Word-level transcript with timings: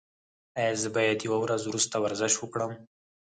ایا 0.59 0.73
زه 0.81 0.87
باید 0.95 1.19
یوه 1.27 1.37
ورځ 1.41 1.61
وروسته 1.65 1.95
ورزش 1.99 2.33
وکړم؟ 2.37 2.71